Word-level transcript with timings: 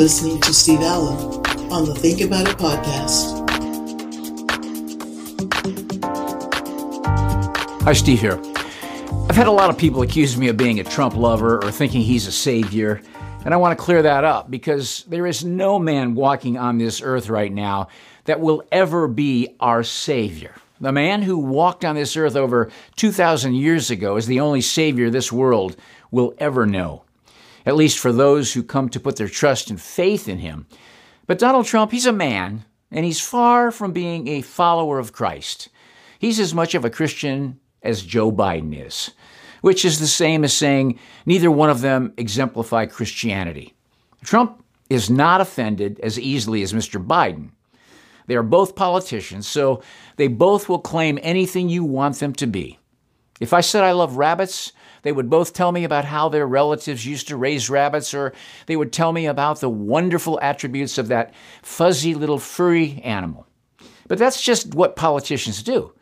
Listening 0.00 0.40
to 0.40 0.54
Steve 0.54 0.80
Allen 0.80 1.44
on 1.70 1.84
the 1.84 1.94
Think 1.94 2.22
About 2.22 2.48
It 2.48 2.56
podcast. 2.56 3.46
Hi, 7.82 7.92
Steve 7.92 8.18
here. 8.18 8.40
I've 9.28 9.36
had 9.36 9.46
a 9.46 9.50
lot 9.50 9.68
of 9.68 9.76
people 9.76 10.00
accuse 10.00 10.38
me 10.38 10.48
of 10.48 10.56
being 10.56 10.80
a 10.80 10.84
Trump 10.84 11.16
lover 11.16 11.62
or 11.62 11.70
thinking 11.70 12.00
he's 12.00 12.26
a 12.26 12.32
savior, 12.32 13.02
and 13.44 13.52
I 13.52 13.58
want 13.58 13.78
to 13.78 13.84
clear 13.84 14.00
that 14.00 14.24
up 14.24 14.50
because 14.50 15.04
there 15.06 15.26
is 15.26 15.44
no 15.44 15.78
man 15.78 16.14
walking 16.14 16.56
on 16.56 16.78
this 16.78 17.02
earth 17.02 17.28
right 17.28 17.52
now 17.52 17.88
that 18.24 18.40
will 18.40 18.64
ever 18.72 19.06
be 19.06 19.54
our 19.60 19.82
savior. 19.82 20.54
The 20.80 20.92
man 20.92 21.20
who 21.20 21.36
walked 21.36 21.84
on 21.84 21.94
this 21.94 22.16
earth 22.16 22.36
over 22.36 22.70
2,000 22.96 23.52
years 23.52 23.90
ago 23.90 24.16
is 24.16 24.26
the 24.26 24.40
only 24.40 24.62
savior 24.62 25.10
this 25.10 25.30
world 25.30 25.76
will 26.10 26.32
ever 26.38 26.64
know 26.64 27.02
at 27.66 27.76
least 27.76 27.98
for 27.98 28.12
those 28.12 28.52
who 28.52 28.62
come 28.62 28.88
to 28.88 29.00
put 29.00 29.16
their 29.16 29.28
trust 29.28 29.70
and 29.70 29.80
faith 29.80 30.28
in 30.28 30.38
him. 30.38 30.66
But 31.26 31.38
Donald 31.38 31.66
Trump, 31.66 31.92
he's 31.92 32.06
a 32.06 32.12
man, 32.12 32.64
and 32.90 33.04
he's 33.04 33.20
far 33.20 33.70
from 33.70 33.92
being 33.92 34.28
a 34.28 34.42
follower 34.42 34.98
of 34.98 35.12
Christ. 35.12 35.68
He's 36.18 36.40
as 36.40 36.54
much 36.54 36.74
of 36.74 36.84
a 36.84 36.90
Christian 36.90 37.60
as 37.82 38.02
Joe 38.02 38.30
Biden 38.32 38.86
is, 38.86 39.12
which 39.60 39.84
is 39.84 39.98
the 39.98 40.06
same 40.06 40.44
as 40.44 40.52
saying 40.52 40.98
neither 41.24 41.50
one 41.50 41.70
of 41.70 41.80
them 41.80 42.12
exemplify 42.16 42.86
Christianity. 42.86 43.74
Trump 44.24 44.64
is 44.88 45.08
not 45.08 45.40
offended 45.40 46.00
as 46.00 46.18
easily 46.18 46.62
as 46.62 46.72
Mr. 46.72 47.04
Biden. 47.04 47.50
They 48.26 48.36
are 48.36 48.42
both 48.42 48.76
politicians, 48.76 49.46
so 49.46 49.82
they 50.16 50.28
both 50.28 50.68
will 50.68 50.78
claim 50.78 51.18
anything 51.22 51.68
you 51.68 51.84
want 51.84 52.18
them 52.18 52.32
to 52.34 52.46
be. 52.46 52.78
If 53.40 53.52
I 53.52 53.60
said 53.60 53.82
I 53.82 53.92
love 53.92 54.16
rabbits, 54.16 54.72
they 55.02 55.12
would 55.12 55.30
both 55.30 55.52
tell 55.52 55.72
me 55.72 55.84
about 55.84 56.04
how 56.04 56.28
their 56.28 56.46
relatives 56.46 57.06
used 57.06 57.28
to 57.28 57.36
raise 57.36 57.70
rabbits, 57.70 58.12
or 58.14 58.32
they 58.66 58.76
would 58.76 58.92
tell 58.92 59.12
me 59.12 59.26
about 59.26 59.60
the 59.60 59.70
wonderful 59.70 60.38
attributes 60.42 60.98
of 60.98 61.08
that 61.08 61.34
fuzzy 61.62 62.14
little 62.14 62.38
furry 62.38 63.00
animal. 63.04 63.46
But 64.08 64.18
that's 64.18 64.42
just 64.42 64.74
what 64.74 64.96
politicians 64.96 65.62
do. 65.62 65.92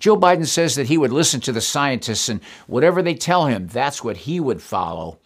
Joe 0.00 0.16
Biden 0.16 0.46
says 0.46 0.74
that 0.74 0.88
he 0.88 0.98
would 0.98 1.12
listen 1.12 1.40
to 1.40 1.52
the 1.52 1.60
scientists 1.60 2.28
and 2.28 2.42
whatever 2.66 3.00
they 3.00 3.14
tell 3.14 3.46
him, 3.46 3.68
that's 3.68 4.04
what 4.04 4.18
he 4.18 4.38
would 4.38 4.60
follow. 4.60 5.18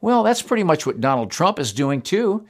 Well, 0.00 0.22
that's 0.22 0.42
pretty 0.42 0.64
much 0.64 0.86
what 0.86 1.00
Donald 1.00 1.30
Trump 1.30 1.58
is 1.58 1.72
doing 1.72 2.02
too. 2.02 2.46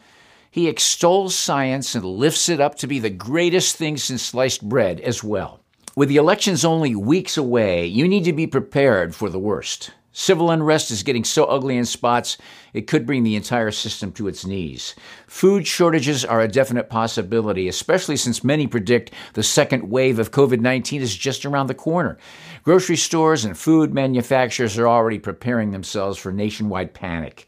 He 0.50 0.68
extols 0.68 1.34
science 1.34 1.94
and 1.94 2.04
lifts 2.04 2.48
it 2.48 2.60
up 2.60 2.76
to 2.76 2.86
be 2.86 2.98
the 3.00 3.10
greatest 3.10 3.76
thing 3.76 3.96
since 3.96 4.22
sliced 4.22 4.66
bread 4.66 5.00
as 5.00 5.22
well. 5.22 5.60
With 5.94 6.08
the 6.08 6.16
elections 6.16 6.64
only 6.64 6.94
weeks 6.94 7.36
away, 7.36 7.84
you 7.86 8.08
need 8.08 8.24
to 8.24 8.32
be 8.32 8.46
prepared 8.46 9.14
for 9.14 9.28
the 9.28 9.38
worst. 9.38 9.90
Civil 10.12 10.50
unrest 10.50 10.90
is 10.90 11.02
getting 11.02 11.22
so 11.22 11.44
ugly 11.44 11.76
in 11.76 11.84
spots, 11.84 12.38
it 12.72 12.86
could 12.86 13.06
bring 13.06 13.24
the 13.24 13.36
entire 13.36 13.70
system 13.70 14.10
to 14.12 14.26
its 14.26 14.46
knees. 14.46 14.94
Food 15.26 15.66
shortages 15.66 16.24
are 16.24 16.40
a 16.40 16.48
definite 16.48 16.88
possibility, 16.88 17.68
especially 17.68 18.16
since 18.16 18.42
many 18.42 18.66
predict 18.66 19.12
the 19.34 19.42
second 19.42 19.90
wave 19.90 20.18
of 20.18 20.30
COVID 20.30 20.60
19 20.60 21.02
is 21.02 21.16
just 21.16 21.44
around 21.44 21.66
the 21.66 21.74
corner. 21.74 22.18
Grocery 22.62 22.96
stores 22.96 23.44
and 23.44 23.56
food 23.56 23.92
manufacturers 23.92 24.78
are 24.78 24.88
already 24.88 25.18
preparing 25.18 25.70
themselves 25.70 26.18
for 26.18 26.32
nationwide 26.32 26.94
panic. 26.94 27.46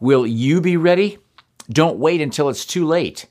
Will 0.00 0.26
you 0.26 0.60
be 0.60 0.76
ready? 0.76 1.18
Don't 1.70 1.98
wait 1.98 2.20
until 2.20 2.48
it's 2.48 2.64
too 2.64 2.86
late. 2.86 3.26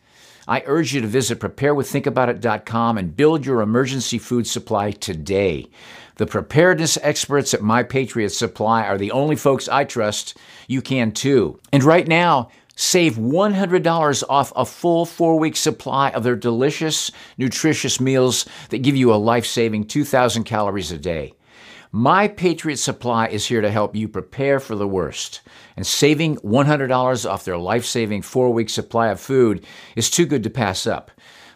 I 0.47 0.63
urge 0.65 0.93
you 0.95 1.01
to 1.01 1.07
visit 1.07 1.39
preparewiththinkaboutit.com 1.39 2.97
and 2.97 3.15
build 3.15 3.45
your 3.45 3.61
emergency 3.61 4.17
food 4.17 4.47
supply 4.47 4.89
today. 4.89 5.69
The 6.19 6.27
preparedness 6.27 6.97
experts 7.01 7.53
at 7.53 7.61
My 7.61 7.81
Patriot 7.81 8.31
Supply 8.31 8.83
are 8.83 8.97
the 8.97 9.11
only 9.11 9.37
folks 9.37 9.69
I 9.69 9.85
trust. 9.85 10.37
You 10.67 10.81
can 10.81 11.13
too. 11.13 11.61
And 11.71 11.81
right 11.81 12.05
now, 12.05 12.49
save 12.75 13.13
$100 13.13 14.23
off 14.27 14.51
a 14.53 14.65
full 14.65 15.05
four 15.05 15.39
week 15.39 15.55
supply 15.55 16.09
of 16.09 16.25
their 16.25 16.35
delicious, 16.35 17.09
nutritious 17.37 18.01
meals 18.01 18.45
that 18.67 18.79
give 18.79 18.97
you 18.97 19.13
a 19.13 19.15
life 19.15 19.45
saving 19.45 19.87
2,000 19.87 20.43
calories 20.43 20.91
a 20.91 20.97
day. 20.97 21.35
My 21.93 22.27
Patriot 22.27 22.77
Supply 22.77 23.27
is 23.29 23.45
here 23.45 23.61
to 23.61 23.71
help 23.71 23.95
you 23.95 24.09
prepare 24.09 24.59
for 24.59 24.75
the 24.75 24.89
worst. 24.89 25.39
And 25.77 25.87
saving 25.87 26.35
$100 26.39 27.29
off 27.29 27.45
their 27.45 27.57
life 27.57 27.85
saving 27.85 28.23
four 28.23 28.51
week 28.51 28.69
supply 28.69 29.07
of 29.07 29.21
food 29.21 29.65
is 29.95 30.09
too 30.09 30.25
good 30.25 30.43
to 30.43 30.49
pass 30.49 30.85
up. 30.85 31.11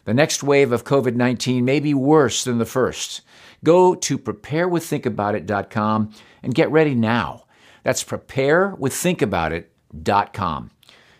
The 0.05 0.13
next 0.13 0.43
wave 0.43 0.71
of 0.71 0.83
COVID 0.83 1.15
19 1.15 1.63
may 1.63 1.79
be 1.79 1.93
worse 1.93 2.43
than 2.43 2.57
the 2.57 2.65
first. 2.65 3.21
Go 3.63 3.95
to 3.95 4.17
preparewiththinkaboutit.com 4.17 6.13
and 6.43 6.53
get 6.53 6.69
ready 6.71 6.93
now. 6.93 7.45
That's 7.83 8.03
preparewiththinkaboutit.com. 8.03 10.71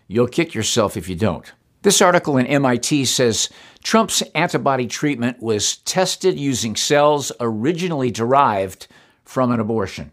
You'll 0.08 0.28
kick 0.28 0.54
yourself 0.54 0.98
if 0.98 1.08
you 1.08 1.16
don't. 1.16 1.54
This 1.84 2.02
article 2.02 2.38
in 2.38 2.48
MIT 2.48 3.06
says 3.06 3.50
Trump's 3.84 4.22
antibody 4.36 4.88
treatment 4.88 5.42
was 5.42 5.78
tested 5.78 6.40
using 6.40 6.76
cells 6.76 7.32
originally 7.40 8.12
derived 8.12 8.88
from 9.24 9.52
an 9.52 9.60
abortion. 9.60 10.12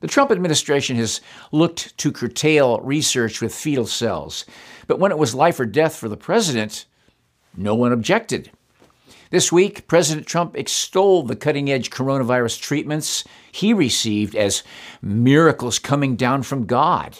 The 0.00 0.08
Trump 0.08 0.30
administration 0.30 0.96
has 0.96 1.20
looked 1.50 1.96
to 1.98 2.12
curtail 2.12 2.78
research 2.80 3.40
with 3.40 3.54
fetal 3.54 3.86
cells, 3.86 4.44
but 4.86 4.98
when 4.98 5.10
it 5.10 5.18
was 5.18 5.34
life 5.34 5.58
or 5.58 5.66
death 5.66 5.96
for 5.96 6.08
the 6.08 6.16
president, 6.16 6.84
no 7.56 7.74
one 7.74 7.92
objected. 7.92 8.50
This 9.30 9.50
week, 9.50 9.86
President 9.88 10.26
Trump 10.26 10.56
extolled 10.56 11.28
the 11.28 11.36
cutting 11.36 11.70
edge 11.70 11.90
coronavirus 11.90 12.60
treatments 12.60 13.24
he 13.50 13.72
received 13.74 14.36
as 14.36 14.62
miracles 15.02 15.78
coming 15.78 16.14
down 16.14 16.42
from 16.42 16.66
God. 16.66 17.18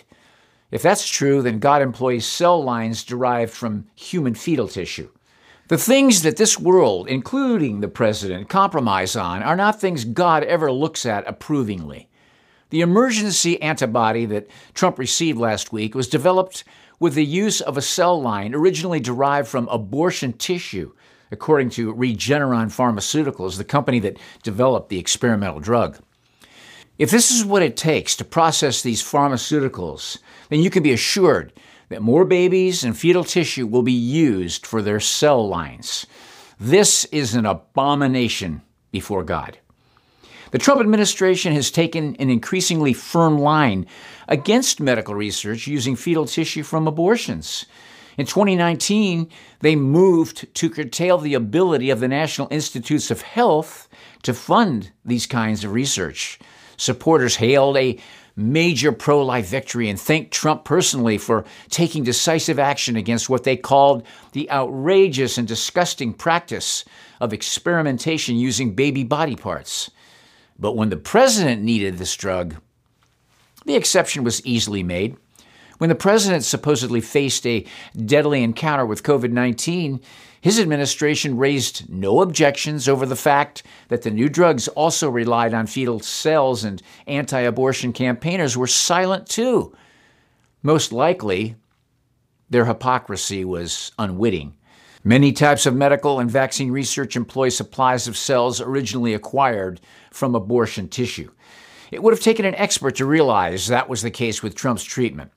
If 0.71 0.83
that's 0.83 1.09
true, 1.09 1.43
then 1.43 1.59
God 1.59 1.83
employs 1.83 2.27
cell 2.27 2.63
lines 2.63 3.05
derived 3.05 3.53
from 3.53 3.87
human 3.95 4.35
fetal 4.35 4.69
tissue. 4.69 5.09
The 5.69 5.79
things 5.79 6.23
that 6.23 6.37
this 6.37 6.59
world, 6.59 7.09
including 7.09 7.81
the 7.81 7.89
president, 7.89 8.49
compromise 8.49 9.17
on 9.17 9.43
are 9.43 9.57
not 9.57 9.81
things 9.81 10.05
God 10.05 10.45
ever 10.45 10.71
looks 10.71 11.07
at 11.07 11.27
approvingly. 11.27 12.09
The 12.71 12.83
emergency 12.83 13.61
antibody 13.63 14.27
that 14.27 14.49
Trump 14.75 14.99
received 14.99 15.39
last 15.39 15.73
week 15.73 15.95
was 15.95 16.09
developed 16.09 16.65
with 17.01 17.15
the 17.15 17.25
use 17.25 17.61
of 17.61 17.77
a 17.77 17.83
cell 17.83 18.21
line 18.21 18.55
originally 18.55 19.01
derived 19.01 19.49
from 19.49 19.69
abortion 19.69 20.33
tissue 20.33 20.93
according 21.31 21.69
to 21.71 21.95
Regeneron 21.95 22.67
Pharmaceuticals, 22.67 23.57
the 23.57 23.65
company 23.65 23.99
that 24.01 24.19
developed 24.43 24.89
the 24.89 24.99
experimental 24.99 25.61
drug. 25.61 25.99
If 26.97 27.11
this 27.11 27.31
is 27.33 27.45
what 27.45 27.63
it 27.63 27.77
takes 27.77 28.15
to 28.17 28.25
process 28.25 28.83
these 28.83 29.03
pharmaceuticals, 29.03 30.19
then 30.49 30.61
you 30.61 30.71
can 30.71 30.83
be 30.83 30.93
assured 30.93 31.53
that 31.89 32.03
more 32.03 32.25
babies 32.25 32.85
and 32.85 32.97
fetal 32.97 33.25
tissue 33.25 33.67
will 33.67 33.83
be 33.83 33.93
used 33.93 34.65
for 34.65 34.81
their 34.81 35.01
cell 35.01 35.47
lines. 35.47 36.07
This 36.59 37.05
is 37.07 37.35
an 37.35 37.47
abomination 37.47 38.63
before 38.93 39.25
God. 39.25 39.59
The 40.55 40.61
Trump 40.61 40.81
administration 40.81 41.53
has 41.55 41.73
taken 41.73 42.15
an 42.21 42.31
increasingly 42.31 42.93
firm 42.93 43.41
line 43.41 43.87
against 44.29 44.79
medical 44.79 45.17
research 45.17 45.67
using 45.67 45.97
fetal 45.97 46.27
tissue 46.27 46.63
from 46.63 46.87
abortions. 46.87 47.67
In 48.17 48.27
2019, 48.27 49.29
they 49.63 49.75
moved 49.75 50.55
to 50.55 50.71
curtail 50.71 51.19
the 51.19 51.35
ability 51.35 51.91
of 51.91 51.99
the 51.99 52.07
National 52.07 52.47
Institutes 52.53 53.11
of 53.11 53.23
Health 53.23 53.89
to 54.23 54.33
fund 54.33 54.93
these 55.05 55.27
kinds 55.27 55.65
of 55.65 55.73
research. 55.73 56.39
Supporters 56.77 57.35
hailed 57.35 57.77
a 57.77 57.99
major 58.37 58.93
pro 58.93 59.27
life 59.27 59.49
victory 59.49 59.89
and 59.89 59.99
thanked 59.99 60.31
Trump 60.31 60.65
personally 60.65 61.19
for 61.19 61.45
taking 61.69 62.05
decisive 62.05 62.61
action 62.61 62.95
against 62.95 63.29
what 63.29 63.43
they 63.43 63.57
called 63.57 64.07
the 64.31 64.49
outrageous 64.53 65.37
and 65.37 65.49
disgusting 65.49 66.13
practice 66.13 66.85
of 67.21 67.33
experimentation 67.33 68.37
using 68.37 68.77
baby 68.77 69.03
body 69.03 69.35
parts. 69.35 69.91
But 70.59 70.77
when 70.77 70.91
the 70.91 70.97
president 70.97 71.63
needed 71.63 71.99
this 71.99 72.15
drug, 72.17 72.57
the 73.65 73.75
exception 73.75 74.25
was 74.25 74.45
easily 74.47 74.83
made. 74.83 75.17
When 75.79 75.89
the 75.89 75.95
president 75.95 76.45
supposedly 76.45 77.01
faced 77.01 77.47
a 77.47 77.65
deadly 78.05 78.43
encounter 78.43 78.87
with 78.87 79.03
COVID 79.03 79.33
19, 79.33 80.01
his 80.41 80.61
administration 80.61 81.37
raised 81.37 81.89
no 81.89 82.21
objections 82.21 82.89
over 82.89 83.07
the 83.07 83.17
fact 83.17 83.63
that 83.89 84.03
the 84.03 84.11
new 84.11 84.29
drugs 84.29 84.69
also 84.69 85.09
relied 85.09 85.55
on 85.55 85.67
fetal 85.67 86.01
cells, 86.01 86.65
and 86.65 86.83
anti 87.07 87.41
abortion 87.41 87.93
campaigners 87.93 88.57
were 88.57 88.67
silent 88.67 89.27
too. 89.27 89.75
Most 90.63 90.93
likely, 90.93 91.57
their 92.51 92.67
hypocrisy 92.67 93.45
was 93.45 93.93
unwitting. 93.99 94.55
Many 95.07 95.33
types 95.33 95.67
of 95.67 95.77
medical 95.77 96.19
and 96.19 96.31
vaccine 96.31 96.71
research 96.71 97.15
employ 97.15 97.51
supplies 97.51 98.09
of 98.09 98.17
cells 98.17 98.59
originally 98.59 99.13
acquired 99.13 99.83
from 100.11 100.35
abortion 100.35 100.89
tissue. 100.89 101.31
It 101.93 102.03
would 102.03 102.15
have 102.15 102.23
taken 102.23 102.47
an 102.47 102.55
expert 102.55 102.97
to 102.97 103.05
realize 103.05 103.67
that 103.67 103.91
was 103.91 104.01
the 104.01 104.11
case 104.11 104.43
with 104.43 104.55
Trump's 104.55 104.83
treatment. 104.83 105.31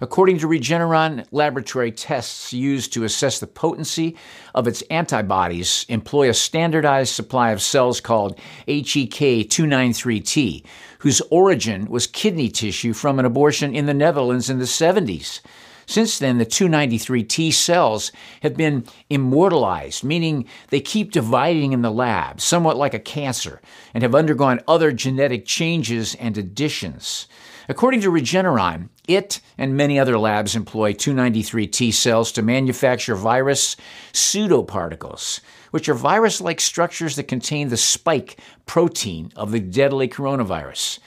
According 0.00 0.38
to 0.38 0.46
Regeneron, 0.46 1.26
laboratory 1.32 1.90
tests 1.90 2.52
used 2.52 2.92
to 2.92 3.02
assess 3.02 3.40
the 3.40 3.48
potency 3.48 4.16
of 4.54 4.68
its 4.68 4.82
antibodies 4.82 5.84
employ 5.88 6.30
a 6.30 6.34
standardized 6.34 7.12
supply 7.12 7.50
of 7.50 7.60
cells 7.60 8.00
called 8.00 8.38
HEK293T, 8.68 10.64
whose 11.00 11.20
origin 11.32 11.86
was 11.86 12.06
kidney 12.06 12.50
tissue 12.50 12.92
from 12.92 13.18
an 13.18 13.24
abortion 13.24 13.74
in 13.74 13.86
the 13.86 13.94
Netherlands 13.94 14.48
in 14.48 14.60
the 14.60 14.64
70s. 14.64 15.40
Since 15.88 16.18
then, 16.18 16.36
the 16.36 16.44
293 16.44 17.24
T 17.24 17.50
cells 17.50 18.12
have 18.42 18.58
been 18.58 18.84
immortalized, 19.08 20.04
meaning 20.04 20.44
they 20.68 20.80
keep 20.80 21.12
dividing 21.12 21.72
in 21.72 21.80
the 21.80 21.90
lab, 21.90 22.42
somewhat 22.42 22.76
like 22.76 22.92
a 22.92 22.98
cancer, 22.98 23.62
and 23.94 24.02
have 24.02 24.14
undergone 24.14 24.60
other 24.68 24.92
genetic 24.92 25.46
changes 25.46 26.14
and 26.16 26.36
additions. 26.36 27.26
According 27.70 28.02
to 28.02 28.10
Regeneron, 28.10 28.90
it 29.08 29.40
and 29.56 29.78
many 29.78 29.98
other 29.98 30.18
labs 30.18 30.54
employ 30.54 30.92
293 30.92 31.66
T 31.68 31.90
cells 31.90 32.32
to 32.32 32.42
manufacture 32.42 33.16
virus 33.16 33.74
pseudoparticles, 34.12 35.40
which 35.70 35.88
are 35.88 35.94
virus 35.94 36.42
like 36.42 36.60
structures 36.60 37.16
that 37.16 37.28
contain 37.28 37.70
the 37.70 37.78
spike 37.78 38.38
protein 38.66 39.32
of 39.36 39.52
the 39.52 39.60
deadly 39.60 40.06
coronavirus. 40.06 40.98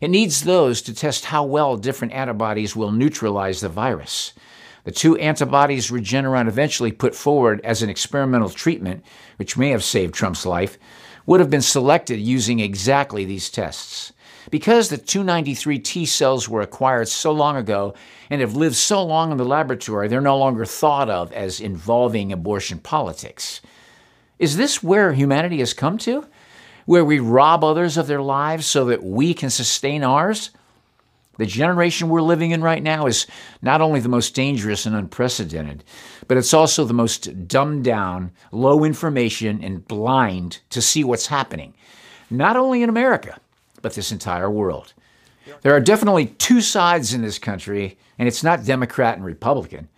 It 0.00 0.08
needs 0.08 0.44
those 0.44 0.82
to 0.82 0.94
test 0.94 1.26
how 1.26 1.44
well 1.44 1.76
different 1.76 2.12
antibodies 2.12 2.76
will 2.76 2.92
neutralize 2.92 3.60
the 3.60 3.68
virus. 3.68 4.32
The 4.84 4.92
two 4.92 5.16
antibodies 5.16 5.90
Regeneron 5.90 6.48
eventually 6.48 6.92
put 6.92 7.14
forward 7.14 7.60
as 7.62 7.82
an 7.82 7.90
experimental 7.90 8.48
treatment, 8.48 9.04
which 9.36 9.56
may 9.56 9.70
have 9.70 9.84
saved 9.84 10.14
Trump's 10.14 10.46
life, 10.46 10.78
would 11.26 11.40
have 11.40 11.50
been 11.50 11.62
selected 11.62 12.18
using 12.18 12.60
exactly 12.60 13.24
these 13.24 13.50
tests. 13.50 14.12
Because 14.50 14.88
the 14.88 14.96
293 14.96 15.78
T 15.80 16.06
cells 16.06 16.48
were 16.48 16.62
acquired 16.62 17.08
so 17.08 17.32
long 17.32 17.56
ago 17.56 17.94
and 18.30 18.40
have 18.40 18.56
lived 18.56 18.76
so 18.76 19.04
long 19.04 19.30
in 19.30 19.36
the 19.36 19.44
laboratory, 19.44 20.08
they're 20.08 20.22
no 20.22 20.38
longer 20.38 20.64
thought 20.64 21.10
of 21.10 21.32
as 21.32 21.60
involving 21.60 22.32
abortion 22.32 22.78
politics. 22.78 23.60
Is 24.38 24.56
this 24.56 24.82
where 24.82 25.12
humanity 25.12 25.58
has 25.58 25.74
come 25.74 25.98
to? 25.98 26.24
Where 26.88 27.04
we 27.04 27.18
rob 27.18 27.62
others 27.62 27.98
of 27.98 28.06
their 28.06 28.22
lives 28.22 28.64
so 28.64 28.86
that 28.86 29.04
we 29.04 29.34
can 29.34 29.50
sustain 29.50 30.02
ours? 30.02 30.48
The 31.36 31.44
generation 31.44 32.08
we're 32.08 32.22
living 32.22 32.52
in 32.52 32.62
right 32.62 32.82
now 32.82 33.04
is 33.04 33.26
not 33.60 33.82
only 33.82 34.00
the 34.00 34.08
most 34.08 34.34
dangerous 34.34 34.86
and 34.86 34.96
unprecedented, 34.96 35.84
but 36.28 36.38
it's 36.38 36.54
also 36.54 36.86
the 36.86 36.94
most 36.94 37.46
dumbed 37.46 37.84
down, 37.84 38.32
low 38.52 38.84
information, 38.84 39.62
and 39.62 39.86
blind 39.86 40.60
to 40.70 40.80
see 40.80 41.04
what's 41.04 41.26
happening, 41.26 41.74
not 42.30 42.56
only 42.56 42.82
in 42.82 42.88
America, 42.88 43.38
but 43.82 43.92
this 43.92 44.10
entire 44.10 44.50
world. 44.50 44.94
There 45.60 45.76
are 45.76 45.80
definitely 45.80 46.28
two 46.38 46.62
sides 46.62 47.12
in 47.12 47.20
this 47.20 47.38
country, 47.38 47.98
and 48.18 48.26
it's 48.26 48.42
not 48.42 48.64
Democrat 48.64 49.16
and 49.16 49.26
Republican. 49.26 49.90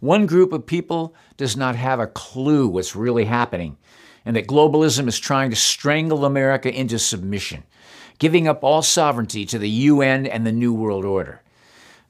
One 0.00 0.24
group 0.24 0.54
of 0.54 0.64
people 0.64 1.14
does 1.36 1.58
not 1.58 1.76
have 1.76 2.00
a 2.00 2.06
clue 2.06 2.68
what's 2.68 2.96
really 2.96 3.26
happening, 3.26 3.76
and 4.28 4.36
that 4.36 4.46
globalism 4.46 5.08
is 5.08 5.18
trying 5.18 5.48
to 5.48 5.56
strangle 5.56 6.26
America 6.26 6.70
into 6.70 6.98
submission, 6.98 7.64
giving 8.18 8.46
up 8.46 8.62
all 8.62 8.82
sovereignty 8.82 9.46
to 9.46 9.58
the 9.58 9.70
UN 9.70 10.26
and 10.26 10.46
the 10.46 10.52
New 10.52 10.74
World 10.74 11.06
Order. 11.06 11.40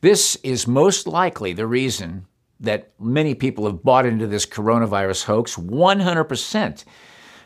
This 0.01 0.35
is 0.43 0.67
most 0.67 1.07
likely 1.07 1.53
the 1.53 1.69
reason 1.69 2.27
that 2.59 2.91
many 2.99 3.37
people 3.37 3.67
have 3.67 3.85
bought 3.85 4.05
into 4.05 4.27
this 4.27 4.47
coronavirus 4.47 5.27
hoax 5.27 5.55
100%. 5.55 6.85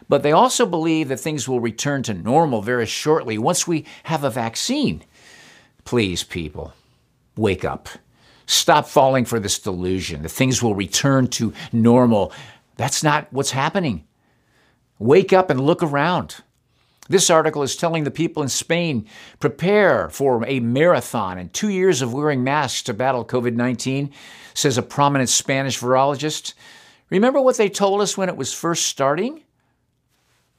But 0.08 0.22
they 0.22 0.32
also 0.32 0.64
believe 0.64 1.08
that 1.08 1.20
things 1.20 1.46
will 1.46 1.60
return 1.60 2.02
to 2.04 2.14
normal 2.14 2.62
very 2.62 2.86
shortly 2.86 3.36
once 3.36 3.66
we 3.66 3.84
have 4.04 4.24
a 4.24 4.30
vaccine. 4.30 5.04
Please, 5.84 6.24
people, 6.24 6.72
wake 7.36 7.66
up. 7.66 7.90
Stop 8.46 8.86
falling 8.86 9.26
for 9.26 9.38
this 9.38 9.58
delusion 9.58 10.22
that 10.22 10.30
things 10.30 10.62
will 10.62 10.74
return 10.74 11.26
to 11.26 11.52
normal. 11.72 12.32
That's 12.78 13.02
not 13.02 13.30
what's 13.34 13.50
happening. 13.50 14.06
Wake 15.02 15.32
up 15.32 15.50
and 15.50 15.60
look 15.60 15.82
around. 15.82 16.36
This 17.08 17.28
article 17.28 17.64
is 17.64 17.74
telling 17.74 18.04
the 18.04 18.10
people 18.12 18.40
in 18.40 18.48
Spain 18.48 19.08
prepare 19.40 20.08
for 20.08 20.46
a 20.46 20.60
marathon 20.60 21.38
and 21.38 21.52
two 21.52 21.70
years 21.70 22.02
of 22.02 22.12
wearing 22.12 22.44
masks 22.44 22.84
to 22.84 22.94
battle 22.94 23.24
COVID 23.24 23.56
19, 23.56 24.12
says 24.54 24.78
a 24.78 24.82
prominent 24.82 25.28
Spanish 25.28 25.80
virologist. 25.80 26.54
Remember 27.10 27.40
what 27.40 27.56
they 27.56 27.68
told 27.68 28.00
us 28.00 28.16
when 28.16 28.28
it 28.28 28.36
was 28.36 28.54
first 28.54 28.86
starting? 28.86 29.42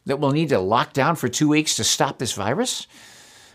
That 0.08 0.20
we'll 0.20 0.32
need 0.32 0.50
to 0.50 0.60
lock 0.60 0.92
down 0.92 1.16
for 1.16 1.30
two 1.30 1.48
weeks 1.48 1.78
to 1.78 1.86
stop 1.86 2.20
this 2.20 2.34
virus? 2.34 2.86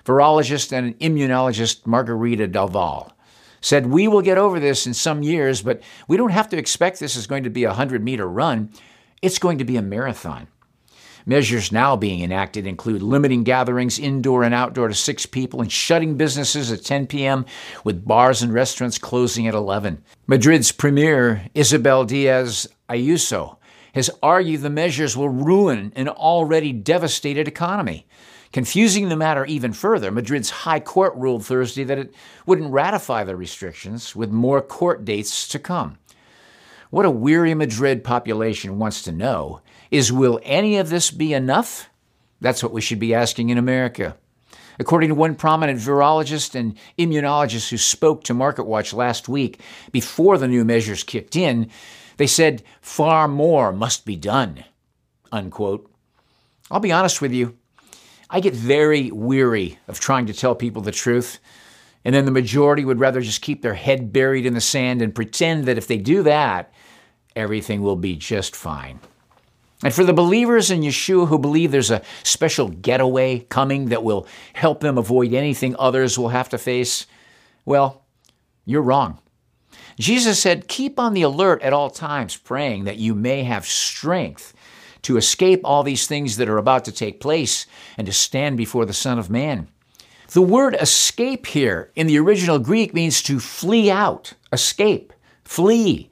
Virologist 0.06 0.72
and 0.72 0.98
immunologist 1.00 1.86
Margarita 1.86 2.46
Del 2.46 2.68
Val 2.68 3.12
said, 3.60 3.88
We 3.88 4.08
will 4.08 4.22
get 4.22 4.38
over 4.38 4.58
this 4.58 4.86
in 4.86 4.94
some 4.94 5.22
years, 5.22 5.60
but 5.60 5.82
we 6.08 6.16
don't 6.16 6.30
have 6.30 6.48
to 6.48 6.56
expect 6.56 6.98
this 6.98 7.14
is 7.14 7.26
going 7.26 7.44
to 7.44 7.50
be 7.50 7.64
a 7.64 7.68
100 7.68 8.02
meter 8.02 8.26
run. 8.26 8.72
It's 9.20 9.38
going 9.38 9.58
to 9.58 9.64
be 9.66 9.76
a 9.76 9.82
marathon. 9.82 10.48
Measures 11.28 11.70
now 11.70 11.94
being 11.94 12.22
enacted 12.22 12.66
include 12.66 13.02
limiting 13.02 13.44
gatherings 13.44 13.98
indoor 13.98 14.44
and 14.44 14.54
outdoor 14.54 14.88
to 14.88 14.94
six 14.94 15.26
people 15.26 15.60
and 15.60 15.70
shutting 15.70 16.16
businesses 16.16 16.72
at 16.72 16.82
10 16.82 17.06
p.m., 17.06 17.44
with 17.84 18.06
bars 18.06 18.40
and 18.40 18.50
restaurants 18.50 18.96
closing 18.96 19.46
at 19.46 19.52
11. 19.52 20.02
Madrid's 20.26 20.72
Premier, 20.72 21.44
Isabel 21.52 22.06
Diaz 22.06 22.66
Ayuso, 22.88 23.58
has 23.94 24.08
argued 24.22 24.62
the 24.62 24.70
measures 24.70 25.18
will 25.18 25.28
ruin 25.28 25.92
an 25.96 26.08
already 26.08 26.72
devastated 26.72 27.46
economy. 27.46 28.06
Confusing 28.50 29.10
the 29.10 29.16
matter 29.16 29.44
even 29.44 29.74
further, 29.74 30.10
Madrid's 30.10 30.48
High 30.48 30.80
Court 30.80 31.14
ruled 31.14 31.44
Thursday 31.44 31.84
that 31.84 31.98
it 31.98 32.14
wouldn't 32.46 32.72
ratify 32.72 33.24
the 33.24 33.36
restrictions, 33.36 34.16
with 34.16 34.30
more 34.30 34.62
court 34.62 35.04
dates 35.04 35.46
to 35.48 35.58
come. 35.58 35.98
What 36.88 37.04
a 37.04 37.10
weary 37.10 37.52
Madrid 37.52 38.02
population 38.02 38.78
wants 38.78 39.02
to 39.02 39.12
know 39.12 39.60
is 39.90 40.12
will 40.12 40.40
any 40.42 40.78
of 40.78 40.90
this 40.90 41.10
be 41.10 41.32
enough? 41.32 41.88
That's 42.40 42.62
what 42.62 42.72
we 42.72 42.80
should 42.80 42.98
be 42.98 43.14
asking 43.14 43.50
in 43.50 43.58
America. 43.58 44.16
According 44.78 45.08
to 45.08 45.14
one 45.16 45.34
prominent 45.34 45.80
virologist 45.80 46.54
and 46.54 46.76
immunologist 46.98 47.70
who 47.70 47.78
spoke 47.78 48.22
to 48.24 48.34
MarketWatch 48.34 48.94
last 48.94 49.28
week 49.28 49.60
before 49.90 50.38
the 50.38 50.46
new 50.46 50.64
measures 50.64 51.02
kicked 51.02 51.34
in, 51.34 51.70
they 52.16 52.28
said 52.28 52.62
far 52.80 53.26
more 53.26 53.72
must 53.72 54.04
be 54.04 54.14
done. 54.14 54.64
Unquote. 55.32 55.90
I'll 56.70 56.80
be 56.80 56.92
honest 56.92 57.20
with 57.20 57.32
you, 57.32 57.56
I 58.30 58.40
get 58.40 58.54
very 58.54 59.10
weary 59.10 59.78
of 59.88 59.98
trying 59.98 60.26
to 60.26 60.34
tell 60.34 60.54
people 60.54 60.82
the 60.82 60.92
truth, 60.92 61.38
and 62.04 62.14
then 62.14 62.24
the 62.24 62.30
majority 62.30 62.84
would 62.84 63.00
rather 63.00 63.20
just 63.20 63.42
keep 63.42 63.62
their 63.62 63.74
head 63.74 64.12
buried 64.12 64.46
in 64.46 64.54
the 64.54 64.60
sand 64.60 65.02
and 65.02 65.14
pretend 65.14 65.64
that 65.64 65.78
if 65.78 65.86
they 65.86 65.96
do 65.96 66.22
that, 66.22 66.72
everything 67.34 67.82
will 67.82 67.96
be 67.96 68.16
just 68.16 68.54
fine. 68.54 69.00
And 69.82 69.94
for 69.94 70.04
the 70.04 70.12
believers 70.12 70.70
in 70.70 70.80
Yeshua 70.80 71.28
who 71.28 71.38
believe 71.38 71.70
there's 71.70 71.90
a 71.90 72.02
special 72.24 72.68
getaway 72.68 73.40
coming 73.48 73.86
that 73.86 74.02
will 74.02 74.26
help 74.54 74.80
them 74.80 74.98
avoid 74.98 75.32
anything 75.32 75.76
others 75.78 76.18
will 76.18 76.30
have 76.30 76.48
to 76.48 76.58
face, 76.58 77.06
well, 77.64 78.02
you're 78.64 78.82
wrong. 78.82 79.20
Jesus 79.98 80.40
said, 80.40 80.68
Keep 80.68 80.98
on 80.98 81.14
the 81.14 81.22
alert 81.22 81.62
at 81.62 81.72
all 81.72 81.90
times, 81.90 82.36
praying 82.36 82.84
that 82.84 82.98
you 82.98 83.14
may 83.14 83.44
have 83.44 83.66
strength 83.66 84.52
to 85.02 85.16
escape 85.16 85.60
all 85.64 85.82
these 85.82 86.06
things 86.06 86.36
that 86.36 86.48
are 86.48 86.58
about 86.58 86.84
to 86.84 86.92
take 86.92 87.20
place 87.20 87.66
and 87.96 88.06
to 88.06 88.12
stand 88.12 88.56
before 88.56 88.84
the 88.84 88.92
Son 88.92 89.18
of 89.18 89.30
Man. 89.30 89.68
The 90.32 90.42
word 90.42 90.76
escape 90.78 91.46
here 91.46 91.90
in 91.94 92.06
the 92.06 92.18
original 92.18 92.58
Greek 92.58 92.92
means 92.92 93.22
to 93.22 93.40
flee 93.40 93.90
out, 93.90 94.34
escape, 94.52 95.12
flee. 95.44 96.10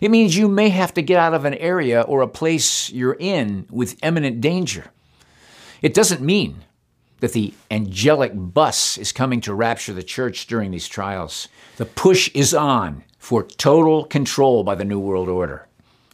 It 0.00 0.10
means 0.10 0.36
you 0.36 0.48
may 0.48 0.70
have 0.70 0.94
to 0.94 1.02
get 1.02 1.18
out 1.18 1.34
of 1.34 1.44
an 1.44 1.54
area 1.54 2.00
or 2.02 2.22
a 2.22 2.28
place 2.28 2.90
you're 2.90 3.16
in 3.18 3.66
with 3.70 4.02
imminent 4.02 4.40
danger. 4.40 4.90
It 5.82 5.94
doesn't 5.94 6.22
mean 6.22 6.64
that 7.20 7.32
the 7.32 7.52
angelic 7.70 8.32
bus 8.34 8.96
is 8.96 9.12
coming 9.12 9.40
to 9.42 9.54
rapture 9.54 9.92
the 9.92 10.02
church 10.02 10.46
during 10.46 10.70
these 10.70 10.88
trials. 10.88 11.48
The 11.76 11.84
push 11.84 12.30
is 12.34 12.54
on 12.54 13.04
for 13.18 13.42
total 13.42 14.04
control 14.04 14.64
by 14.64 14.74
the 14.74 14.84
New 14.84 14.98
World 14.98 15.28
Order. 15.28 15.66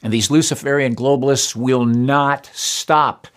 And 0.03 0.13
these 0.13 0.31
Luciferian 0.31 0.95
globalists 0.95 1.55
will 1.55 1.85
not 1.85 2.51
stop. 2.53 3.29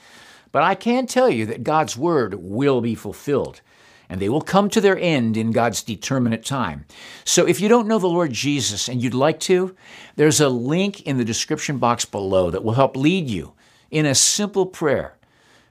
But 0.51 0.63
I 0.63 0.73
can 0.73 1.05
tell 1.05 1.29
you 1.29 1.45
that 1.45 1.63
God's 1.63 1.95
word 1.95 2.33
will 2.33 2.81
be 2.81 2.95
fulfilled 2.95 3.61
and 4.09 4.19
they 4.19 4.29
will 4.29 4.41
come 4.41 4.69
to 4.69 4.81
their 4.81 4.97
end 4.97 5.37
in 5.37 5.51
God's 5.51 5.83
determinate 5.83 6.43
time. 6.43 6.85
So 7.23 7.47
if 7.47 7.61
you 7.61 7.69
don't 7.69 7.87
know 7.87 7.99
the 7.99 8.07
Lord 8.07 8.33
Jesus 8.33 8.89
and 8.89 9.01
you'd 9.01 9.13
like 9.13 9.39
to, 9.41 9.75
there's 10.15 10.41
a 10.41 10.49
link 10.49 11.01
in 11.01 11.17
the 11.17 11.25
description 11.25 11.77
box 11.77 12.05
below 12.05 12.49
that 12.49 12.63
will 12.63 12.73
help 12.73 12.97
lead 12.97 13.29
you 13.29 13.53
in 13.91 14.05
a 14.05 14.15
simple 14.15 14.65
prayer 14.65 15.15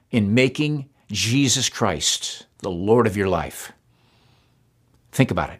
in 0.09 0.33
making 0.33 0.89
Jesus 1.11 1.69
Christ 1.69 2.45
the 2.59 2.71
Lord 2.71 3.07
of 3.07 3.17
your 3.17 3.27
life. 3.27 3.73
Think 5.11 5.31
about 5.31 5.49
it. 5.49 5.59